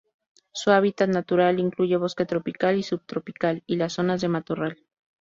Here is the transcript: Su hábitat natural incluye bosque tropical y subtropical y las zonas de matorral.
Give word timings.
Su 0.51 0.71
hábitat 0.71 1.09
natural 1.11 1.59
incluye 1.59 1.95
bosque 1.95 2.25
tropical 2.25 2.75
y 2.75 2.81
subtropical 2.81 3.61
y 3.67 3.75
las 3.75 3.93
zonas 3.93 4.19
de 4.21 4.29
matorral. 4.29 4.81